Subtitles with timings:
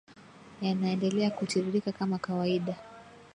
[0.61, 2.75] yanaendelea kutiririka kama kawaida